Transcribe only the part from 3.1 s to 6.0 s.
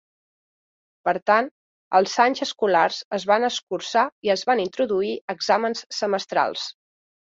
es van escurçar i es van introduir exàmens